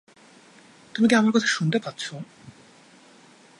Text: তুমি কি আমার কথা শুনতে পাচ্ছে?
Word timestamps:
তুমি 0.95 1.07
কি 1.07 1.15
আমার 1.15 1.31
কথা 1.31 1.47
শুনতে 1.47 1.77
পাচ্ছে? 1.79 2.11